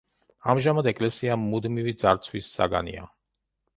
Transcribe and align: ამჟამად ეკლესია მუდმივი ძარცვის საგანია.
ამჟამად 0.53 0.87
ეკლესია 0.93 1.37
მუდმივი 1.41 1.95
ძარცვის 2.05 2.49
საგანია. 2.57 3.05